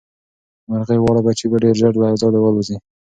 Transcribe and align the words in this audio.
د 0.65 0.67
مرغۍ 0.69 0.97
واړه 0.99 1.21
بچي 1.25 1.45
به 1.51 1.57
ډېر 1.63 1.75
ژر 1.81 1.93
له 2.01 2.07
ځالې 2.21 2.39
والوځي. 2.41 2.77